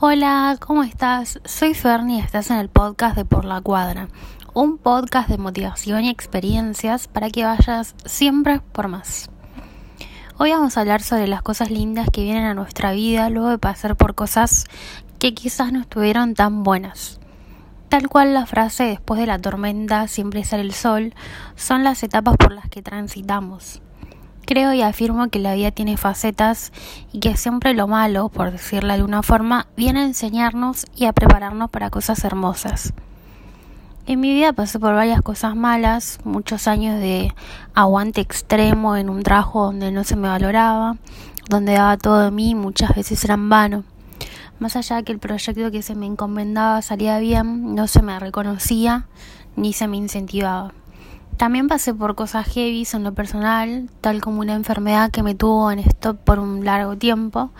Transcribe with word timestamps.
Hola, 0.00 0.56
¿cómo 0.60 0.84
estás? 0.84 1.40
Soy 1.44 1.74
Fernie 1.74 2.18
y 2.18 2.20
estás 2.20 2.52
en 2.52 2.58
el 2.58 2.68
podcast 2.68 3.16
de 3.16 3.24
Por 3.24 3.44
la 3.44 3.60
Cuadra, 3.60 4.06
un 4.54 4.78
podcast 4.78 5.28
de 5.28 5.38
motivación 5.38 6.04
y 6.04 6.08
experiencias 6.08 7.08
para 7.08 7.30
que 7.30 7.42
vayas 7.42 7.96
siempre 8.04 8.60
por 8.60 8.86
más. 8.86 9.28
Hoy 10.36 10.52
vamos 10.52 10.76
a 10.76 10.82
hablar 10.82 11.02
sobre 11.02 11.26
las 11.26 11.42
cosas 11.42 11.72
lindas 11.72 12.10
que 12.12 12.22
vienen 12.22 12.44
a 12.44 12.54
nuestra 12.54 12.92
vida 12.92 13.28
luego 13.28 13.48
de 13.48 13.58
pasar 13.58 13.96
por 13.96 14.14
cosas 14.14 14.66
que 15.18 15.34
quizás 15.34 15.72
no 15.72 15.80
estuvieron 15.80 16.34
tan 16.34 16.62
buenas. 16.62 17.18
Tal 17.88 18.08
cual 18.08 18.34
la 18.34 18.46
frase 18.46 18.84
después 18.84 19.18
de 19.18 19.26
la 19.26 19.40
tormenta 19.40 20.06
siempre 20.06 20.44
sale 20.44 20.62
el 20.62 20.74
sol, 20.74 21.12
son 21.56 21.82
las 21.82 22.04
etapas 22.04 22.36
por 22.36 22.52
las 22.52 22.68
que 22.68 22.82
transitamos. 22.82 23.82
Creo 24.48 24.72
y 24.72 24.80
afirmo 24.80 25.28
que 25.28 25.40
la 25.40 25.52
vida 25.52 25.72
tiene 25.72 25.98
facetas 25.98 26.72
y 27.12 27.20
que 27.20 27.36
siempre 27.36 27.74
lo 27.74 27.86
malo, 27.86 28.30
por 28.30 28.50
decirlo 28.50 28.88
de 28.88 28.94
alguna 28.94 29.22
forma, 29.22 29.66
viene 29.76 30.00
a 30.00 30.06
enseñarnos 30.06 30.86
y 30.96 31.04
a 31.04 31.12
prepararnos 31.12 31.68
para 31.68 31.90
cosas 31.90 32.24
hermosas. 32.24 32.94
En 34.06 34.20
mi 34.20 34.32
vida 34.32 34.54
pasé 34.54 34.78
por 34.78 34.94
varias 34.94 35.20
cosas 35.20 35.54
malas, 35.54 36.18
muchos 36.24 36.66
años 36.66 36.98
de 36.98 37.34
aguante 37.74 38.22
extremo 38.22 38.96
en 38.96 39.10
un 39.10 39.22
trabajo 39.22 39.66
donde 39.66 39.92
no 39.92 40.02
se 40.02 40.16
me 40.16 40.28
valoraba, 40.28 40.96
donde 41.50 41.74
daba 41.74 41.98
todo 41.98 42.24
de 42.24 42.30
mí, 42.30 42.54
muchas 42.54 42.96
veces 42.96 43.22
era 43.24 43.34
en 43.34 43.50
vano. 43.50 43.84
Más 44.60 44.76
allá 44.76 44.96
de 44.96 45.04
que 45.04 45.12
el 45.12 45.18
proyecto 45.18 45.70
que 45.70 45.82
se 45.82 45.94
me 45.94 46.06
encomendaba 46.06 46.80
salía 46.80 47.18
bien, 47.18 47.74
no 47.74 47.86
se 47.86 48.00
me 48.00 48.18
reconocía 48.18 49.08
ni 49.56 49.74
se 49.74 49.88
me 49.88 49.98
incentivaba. 49.98 50.72
También 51.38 51.68
pasé 51.68 51.94
por 51.94 52.16
cosas 52.16 52.48
heavy 52.48 52.84
en 52.92 53.04
lo 53.04 53.14
personal, 53.14 53.88
tal 54.00 54.20
como 54.20 54.40
una 54.40 54.54
enfermedad 54.54 55.12
que 55.12 55.22
me 55.22 55.36
tuvo 55.36 55.70
en 55.70 55.78
stop 55.78 56.18
por 56.18 56.40
un 56.40 56.64
largo 56.64 56.96
tiempo, 56.96 57.52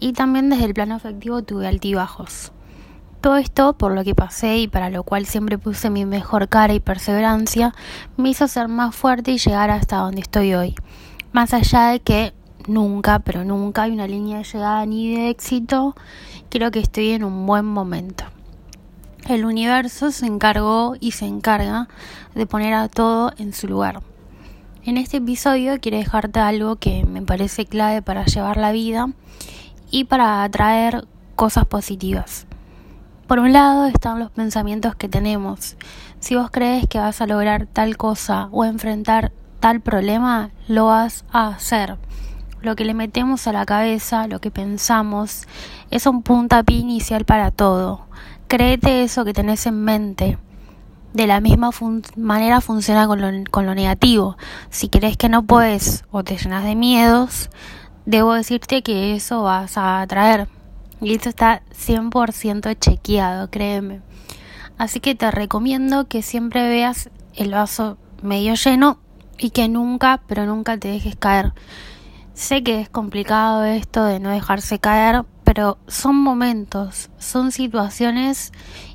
y 0.00 0.14
también 0.14 0.50
desde 0.50 0.64
el 0.64 0.74
plano 0.74 0.96
afectivo 0.96 1.40
tuve 1.40 1.68
altibajos. 1.68 2.50
Todo 3.20 3.36
esto, 3.36 3.74
por 3.74 3.92
lo 3.92 4.02
que 4.02 4.16
pasé 4.16 4.58
y 4.58 4.66
para 4.66 4.90
lo 4.90 5.04
cual 5.04 5.26
siempre 5.26 5.58
puse 5.58 5.90
mi 5.90 6.04
mejor 6.06 6.48
cara 6.48 6.74
y 6.74 6.80
perseverancia, 6.80 7.72
me 8.16 8.30
hizo 8.30 8.48
ser 8.48 8.66
más 8.66 8.96
fuerte 8.96 9.30
y 9.30 9.38
llegar 9.38 9.70
hasta 9.70 9.98
donde 9.98 10.22
estoy 10.22 10.54
hoy. 10.54 10.74
Más 11.30 11.54
allá 11.54 11.90
de 11.90 12.00
que 12.00 12.34
nunca, 12.66 13.20
pero 13.20 13.44
nunca 13.44 13.82
hay 13.82 13.92
una 13.92 14.08
línea 14.08 14.38
de 14.38 14.44
llegada 14.44 14.84
ni 14.86 15.14
de 15.14 15.30
éxito, 15.30 15.94
creo 16.48 16.72
que 16.72 16.80
estoy 16.80 17.10
en 17.10 17.22
un 17.22 17.46
buen 17.46 17.64
momento. 17.64 18.24
El 19.30 19.44
universo 19.44 20.10
se 20.10 20.26
encargó 20.26 20.96
y 20.98 21.12
se 21.12 21.24
encarga 21.24 21.86
de 22.34 22.46
poner 22.46 22.74
a 22.74 22.88
todo 22.88 23.32
en 23.38 23.52
su 23.52 23.68
lugar. 23.68 24.02
En 24.82 24.96
este 24.96 25.18
episodio 25.18 25.78
quiero 25.80 25.98
dejarte 25.98 26.40
algo 26.40 26.74
que 26.74 27.04
me 27.04 27.22
parece 27.22 27.64
clave 27.64 28.02
para 28.02 28.24
llevar 28.24 28.56
la 28.56 28.72
vida 28.72 29.08
y 29.88 30.02
para 30.02 30.42
atraer 30.42 31.06
cosas 31.36 31.64
positivas. 31.64 32.48
Por 33.28 33.38
un 33.38 33.52
lado 33.52 33.86
están 33.86 34.18
los 34.18 34.32
pensamientos 34.32 34.96
que 34.96 35.08
tenemos. 35.08 35.76
Si 36.18 36.34
vos 36.34 36.50
crees 36.50 36.88
que 36.88 36.98
vas 36.98 37.20
a 37.20 37.28
lograr 37.28 37.66
tal 37.66 37.96
cosa 37.96 38.48
o 38.50 38.64
enfrentar 38.64 39.30
tal 39.60 39.80
problema, 39.80 40.50
lo 40.66 40.86
vas 40.86 41.24
a 41.30 41.46
hacer. 41.50 41.98
Lo 42.62 42.74
que 42.74 42.84
le 42.84 42.94
metemos 42.94 43.46
a 43.46 43.52
la 43.52 43.64
cabeza, 43.64 44.26
lo 44.26 44.40
que 44.40 44.50
pensamos, 44.50 45.46
es 45.92 46.06
un 46.06 46.24
puntapié 46.24 46.78
inicial 46.78 47.24
para 47.24 47.52
todo. 47.52 48.10
Créete 48.50 49.04
eso 49.04 49.24
que 49.24 49.32
tenés 49.32 49.64
en 49.66 49.84
mente. 49.84 50.36
De 51.12 51.28
la 51.28 51.40
misma 51.40 51.70
manera 52.16 52.60
funciona 52.60 53.06
con 53.06 53.20
lo, 53.20 53.28
con 53.48 53.64
lo 53.64 53.76
negativo. 53.76 54.36
Si 54.70 54.88
crees 54.88 55.16
que 55.16 55.28
no 55.28 55.44
puedes 55.44 56.02
o 56.10 56.24
te 56.24 56.36
llenas 56.36 56.64
de 56.64 56.74
miedos, 56.74 57.48
debo 58.06 58.34
decirte 58.34 58.82
que 58.82 59.14
eso 59.14 59.44
vas 59.44 59.78
a 59.78 60.00
atraer. 60.00 60.48
Y 61.00 61.14
esto 61.14 61.28
está 61.28 61.62
100% 61.70 62.76
chequeado, 62.76 63.48
créeme. 63.50 64.00
Así 64.78 64.98
que 64.98 65.14
te 65.14 65.30
recomiendo 65.30 66.08
que 66.08 66.20
siempre 66.20 66.68
veas 66.68 67.08
el 67.36 67.52
vaso 67.52 67.98
medio 68.20 68.54
lleno 68.54 68.98
y 69.38 69.50
que 69.50 69.68
nunca, 69.68 70.22
pero 70.26 70.44
nunca 70.44 70.76
te 70.76 70.88
dejes 70.88 71.14
caer. 71.14 71.52
Sé 72.34 72.64
que 72.64 72.80
es 72.80 72.88
complicado 72.88 73.62
esto 73.62 74.02
de 74.02 74.18
no 74.18 74.30
dejarse 74.30 74.80
caer, 74.80 75.24
pero 75.50 75.78
son 75.88 76.14
momentos, 76.14 77.10
son 77.18 77.50
situaciones 77.50 78.52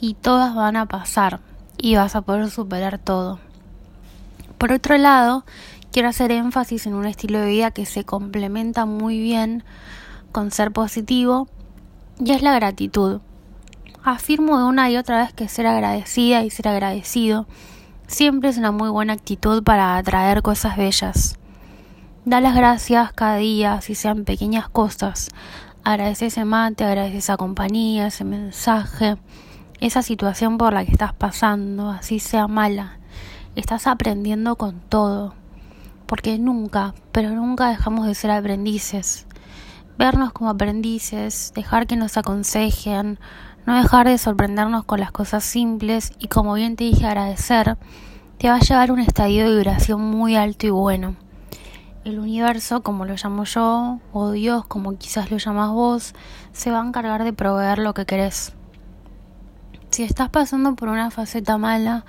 y 0.00 0.14
todas 0.14 0.54
van 0.54 0.76
a 0.76 0.86
pasar 0.86 1.40
y 1.76 1.96
vas 1.96 2.14
a 2.14 2.22
poder 2.22 2.48
superar 2.50 2.98
todo. 2.98 3.40
Por 4.56 4.70
otro 4.70 4.96
lado, 4.96 5.44
quiero 5.90 6.08
hacer 6.08 6.30
énfasis 6.30 6.86
en 6.86 6.94
un 6.94 7.04
estilo 7.04 7.40
de 7.40 7.48
vida 7.48 7.72
que 7.72 7.84
se 7.84 8.04
complementa 8.04 8.86
muy 8.86 9.18
bien 9.18 9.64
con 10.30 10.52
ser 10.52 10.70
positivo 10.70 11.48
y 12.20 12.30
es 12.30 12.42
la 12.42 12.54
gratitud. 12.54 13.20
Afirmo 14.04 14.56
de 14.56 14.66
una 14.66 14.88
y 14.88 14.98
otra 14.98 15.22
vez 15.22 15.32
que 15.32 15.48
ser 15.48 15.66
agradecida 15.66 16.44
y 16.44 16.50
ser 16.50 16.68
agradecido 16.68 17.48
siempre 18.06 18.50
es 18.50 18.56
una 18.56 18.70
muy 18.70 18.90
buena 18.90 19.14
actitud 19.14 19.64
para 19.64 19.96
atraer 19.96 20.42
cosas 20.42 20.76
bellas. 20.76 21.40
Da 22.24 22.40
las 22.40 22.54
gracias 22.54 23.12
cada 23.12 23.36
día, 23.36 23.80
si 23.80 23.96
sean 23.96 24.24
pequeñas 24.24 24.68
cosas, 24.68 25.28
Agradece 25.86 26.26
ese 26.26 26.44
mate, 26.44 26.82
agradece 26.82 27.18
esa 27.18 27.36
compañía, 27.36 28.08
ese 28.08 28.24
mensaje, 28.24 29.18
esa 29.78 30.02
situación 30.02 30.58
por 30.58 30.72
la 30.72 30.84
que 30.84 30.90
estás 30.90 31.12
pasando, 31.12 31.90
así 31.90 32.18
sea 32.18 32.48
mala. 32.48 32.98
Estás 33.54 33.86
aprendiendo 33.86 34.56
con 34.56 34.80
todo, 34.80 35.34
porque 36.06 36.40
nunca, 36.40 36.92
pero 37.12 37.30
nunca 37.30 37.68
dejamos 37.68 38.08
de 38.08 38.16
ser 38.16 38.32
aprendices. 38.32 39.28
Vernos 39.96 40.32
como 40.32 40.50
aprendices, 40.50 41.52
dejar 41.54 41.86
que 41.86 41.94
nos 41.94 42.16
aconsejen, 42.16 43.20
no 43.64 43.76
dejar 43.76 44.08
de 44.08 44.18
sorprendernos 44.18 44.82
con 44.86 44.98
las 44.98 45.12
cosas 45.12 45.44
simples 45.44 46.14
y 46.18 46.26
como 46.26 46.54
bien 46.54 46.74
te 46.74 46.82
dije 46.82 47.06
agradecer, 47.06 47.78
te 48.38 48.48
va 48.48 48.56
a 48.56 48.58
llevar 48.58 48.90
un 48.90 48.98
estadio 48.98 49.44
de 49.44 49.54
vibración 49.54 50.00
muy 50.00 50.34
alto 50.34 50.66
y 50.66 50.70
bueno 50.70 51.14
el 52.06 52.20
universo, 52.20 52.82
como 52.82 53.04
lo 53.04 53.16
llamo 53.16 53.42
yo, 53.44 53.98
o 54.12 54.30
Dios, 54.30 54.64
como 54.66 54.96
quizás 54.96 55.32
lo 55.32 55.38
llamas 55.38 55.70
vos, 55.70 56.14
se 56.52 56.70
va 56.70 56.80
a 56.80 56.86
encargar 56.86 57.24
de 57.24 57.32
proveer 57.32 57.78
lo 57.78 57.94
que 57.94 58.06
querés. 58.06 58.52
Si 59.90 60.04
estás 60.04 60.30
pasando 60.30 60.76
por 60.76 60.88
una 60.88 61.10
faceta 61.10 61.58
mala 61.58 62.04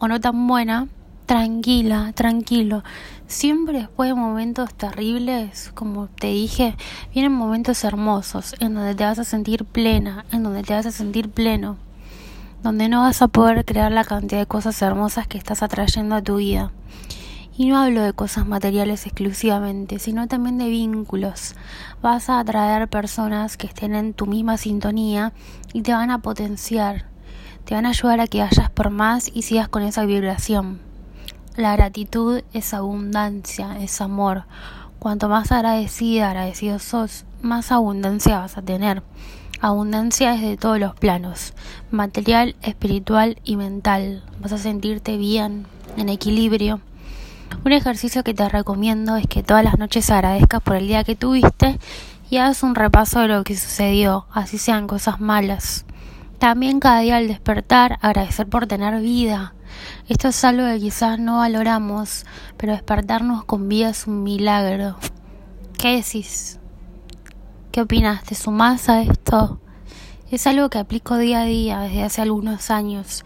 o 0.00 0.08
no 0.08 0.20
tan 0.20 0.48
buena, 0.48 0.88
tranquila, 1.26 2.12
tranquilo. 2.12 2.82
Siempre 3.28 3.78
después 3.78 4.10
de 4.10 4.14
momentos 4.14 4.74
terribles, 4.74 5.70
como 5.74 6.08
te 6.08 6.26
dije, 6.26 6.76
vienen 7.14 7.32
momentos 7.32 7.84
hermosos 7.84 8.56
en 8.58 8.74
donde 8.74 8.96
te 8.96 9.04
vas 9.04 9.20
a 9.20 9.24
sentir 9.24 9.64
plena, 9.64 10.24
en 10.32 10.42
donde 10.42 10.64
te 10.64 10.74
vas 10.74 10.86
a 10.86 10.90
sentir 10.90 11.30
pleno, 11.30 11.76
donde 12.64 12.88
no 12.88 13.02
vas 13.02 13.22
a 13.22 13.28
poder 13.28 13.64
crear 13.64 13.92
la 13.92 14.04
cantidad 14.04 14.40
de 14.40 14.46
cosas 14.46 14.82
hermosas 14.82 15.28
que 15.28 15.38
estás 15.38 15.62
atrayendo 15.62 16.16
a 16.16 16.22
tu 16.22 16.36
vida. 16.36 16.72
Y 17.58 17.66
no 17.66 17.78
hablo 17.78 18.02
de 18.02 18.12
cosas 18.12 18.46
materiales 18.46 19.06
exclusivamente, 19.06 19.98
sino 19.98 20.28
también 20.28 20.58
de 20.58 20.68
vínculos. 20.68 21.54
Vas 22.02 22.28
a 22.28 22.38
atraer 22.38 22.86
personas 22.88 23.56
que 23.56 23.66
estén 23.66 23.94
en 23.94 24.12
tu 24.12 24.26
misma 24.26 24.58
sintonía 24.58 25.32
y 25.72 25.80
te 25.80 25.94
van 25.94 26.10
a 26.10 26.18
potenciar. 26.18 27.06
Te 27.64 27.74
van 27.74 27.86
a 27.86 27.90
ayudar 27.90 28.20
a 28.20 28.26
que 28.26 28.42
vayas 28.42 28.68
por 28.68 28.90
más 28.90 29.30
y 29.32 29.42
sigas 29.42 29.68
con 29.68 29.82
esa 29.82 30.04
vibración. 30.04 30.80
La 31.56 31.74
gratitud 31.74 32.42
es 32.52 32.74
abundancia, 32.74 33.78
es 33.80 34.02
amor. 34.02 34.44
Cuanto 34.98 35.30
más 35.30 35.50
agradecida, 35.50 36.28
agradecido 36.28 36.78
sos, 36.78 37.24
más 37.40 37.72
abundancia 37.72 38.38
vas 38.38 38.58
a 38.58 38.62
tener. 38.62 39.02
Abundancia 39.62 40.34
es 40.34 40.42
de 40.42 40.58
todos 40.58 40.78
los 40.78 40.94
planos, 40.94 41.54
material, 41.90 42.54
espiritual 42.60 43.38
y 43.44 43.56
mental. 43.56 44.22
Vas 44.42 44.52
a 44.52 44.58
sentirte 44.58 45.16
bien, 45.16 45.66
en 45.96 46.10
equilibrio. 46.10 46.82
Un 47.64 47.72
ejercicio 47.72 48.22
que 48.22 48.34
te 48.34 48.48
recomiendo 48.48 49.16
es 49.16 49.26
que 49.26 49.42
todas 49.42 49.64
las 49.64 49.78
noches 49.78 50.10
agradezcas 50.10 50.62
por 50.62 50.76
el 50.76 50.86
día 50.86 51.04
que 51.04 51.16
tuviste 51.16 51.78
y 52.30 52.36
hagas 52.36 52.62
un 52.62 52.74
repaso 52.74 53.20
de 53.20 53.28
lo 53.28 53.44
que 53.44 53.56
sucedió, 53.56 54.26
así 54.32 54.58
sean 54.58 54.86
cosas 54.86 55.20
malas. 55.20 55.84
También 56.38 56.80
cada 56.80 57.00
día 57.00 57.16
al 57.16 57.28
despertar 57.28 57.98
agradecer 58.02 58.46
por 58.46 58.66
tener 58.66 59.00
vida. 59.00 59.54
Esto 60.08 60.28
es 60.28 60.44
algo 60.44 60.66
que 60.66 60.78
quizás 60.78 61.18
no 61.18 61.38
valoramos, 61.38 62.24
pero 62.56 62.72
despertarnos 62.72 63.44
con 63.44 63.68
vida 63.68 63.90
es 63.90 64.06
un 64.06 64.22
milagro. 64.22 64.96
¿Qué 65.78 65.96
decís? 65.96 66.58
¿Qué 67.72 67.80
opinas? 67.80 68.22
¿Te 68.24 68.34
sumás 68.34 68.88
a 68.88 69.02
esto? 69.02 69.60
Es 70.30 70.46
algo 70.46 70.70
que 70.70 70.78
aplico 70.78 71.16
día 71.16 71.42
a 71.42 71.44
día 71.44 71.80
desde 71.80 72.02
hace 72.02 72.22
algunos 72.22 72.70
años 72.70 73.24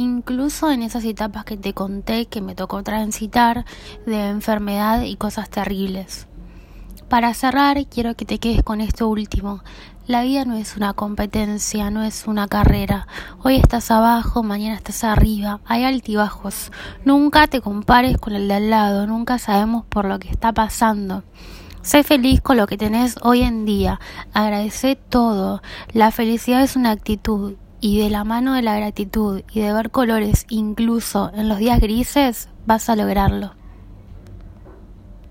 incluso 0.00 0.70
en 0.70 0.82
esas 0.82 1.04
etapas 1.04 1.44
que 1.44 1.56
te 1.56 1.74
conté 1.74 2.26
que 2.26 2.40
me 2.40 2.54
tocó 2.54 2.82
transitar 2.82 3.64
de 4.06 4.28
enfermedad 4.28 5.02
y 5.02 5.16
cosas 5.16 5.50
terribles. 5.50 6.26
Para 7.08 7.34
cerrar, 7.34 7.86
quiero 7.86 8.14
que 8.14 8.24
te 8.24 8.38
quedes 8.38 8.62
con 8.62 8.80
esto 8.80 9.08
último. 9.08 9.62
La 10.06 10.22
vida 10.22 10.44
no 10.44 10.54
es 10.56 10.76
una 10.76 10.94
competencia, 10.94 11.90
no 11.90 12.02
es 12.02 12.26
una 12.26 12.48
carrera. 12.48 13.06
Hoy 13.42 13.56
estás 13.56 13.90
abajo, 13.90 14.42
mañana 14.42 14.76
estás 14.76 15.04
arriba. 15.04 15.60
Hay 15.66 15.84
altibajos. 15.84 16.72
Nunca 17.04 17.46
te 17.46 17.60
compares 17.60 18.16
con 18.16 18.34
el 18.34 18.48
de 18.48 18.54
al 18.54 18.70
lado, 18.70 19.06
nunca 19.06 19.38
sabemos 19.38 19.84
por 19.84 20.06
lo 20.06 20.18
que 20.18 20.30
está 20.30 20.52
pasando. 20.52 21.24
Sé 21.82 22.04
feliz 22.04 22.40
con 22.40 22.56
lo 22.56 22.66
que 22.66 22.78
tenés 22.78 23.16
hoy 23.22 23.42
en 23.42 23.64
día. 23.64 24.00
Agradece 24.32 24.96
todo. 24.96 25.62
La 25.92 26.10
felicidad 26.10 26.62
es 26.62 26.76
una 26.76 26.90
actitud 26.90 27.56
y 27.80 27.98
de 28.00 28.10
la 28.10 28.24
mano 28.24 28.54
de 28.54 28.62
la 28.62 28.76
gratitud 28.76 29.42
y 29.52 29.60
de 29.60 29.72
ver 29.72 29.90
colores 29.90 30.46
incluso 30.48 31.30
en 31.34 31.48
los 31.48 31.58
días 31.58 31.80
grises 31.80 32.48
vas 32.66 32.88
a 32.88 32.96
lograrlo. 32.96 33.59